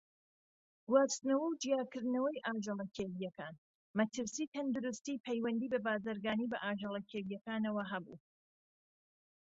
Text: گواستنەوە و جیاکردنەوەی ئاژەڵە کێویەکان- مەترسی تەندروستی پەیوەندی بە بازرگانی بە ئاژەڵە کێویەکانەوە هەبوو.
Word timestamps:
گواستنەوە 0.89 1.45
و 1.47 1.59
جیاکردنەوەی 1.61 2.43
ئاژەڵە 2.45 2.85
کێویەکان- 2.95 3.55
مەترسی 3.97 4.51
تەندروستی 4.53 5.21
پەیوەندی 5.25 5.71
بە 5.73 5.79
بازرگانی 5.87 6.49
بە 6.51 6.57
ئاژەڵە 6.63 7.01
کێویەکانەوە 7.11 7.83
هەبوو. 7.91 8.17